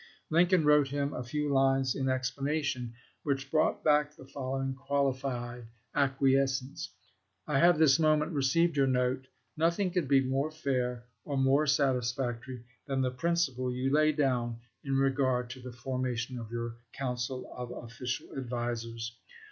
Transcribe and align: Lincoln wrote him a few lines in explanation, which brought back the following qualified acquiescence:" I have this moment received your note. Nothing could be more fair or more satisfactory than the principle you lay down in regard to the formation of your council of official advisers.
Lincoln 0.31 0.65
wrote 0.65 0.87
him 0.87 1.13
a 1.13 1.21
few 1.21 1.47
lines 1.53 1.93
in 1.93 2.09
explanation, 2.09 2.95
which 3.21 3.51
brought 3.51 3.83
back 3.83 4.15
the 4.15 4.25
following 4.25 4.73
qualified 4.73 5.67
acquiescence:" 5.93 6.89
I 7.47 7.59
have 7.59 7.77
this 7.77 7.99
moment 7.99 8.31
received 8.31 8.75
your 8.77 8.87
note. 8.87 9.27
Nothing 9.55 9.91
could 9.91 10.07
be 10.07 10.23
more 10.23 10.49
fair 10.49 11.05
or 11.23 11.37
more 11.37 11.67
satisfactory 11.67 12.63
than 12.87 13.01
the 13.01 13.11
principle 13.11 13.71
you 13.71 13.93
lay 13.93 14.11
down 14.11 14.57
in 14.83 14.97
regard 14.97 15.51
to 15.51 15.61
the 15.61 15.71
formation 15.71 16.39
of 16.39 16.49
your 16.51 16.77
council 16.93 17.53
of 17.55 17.69
official 17.69 18.35
advisers. 18.35 19.15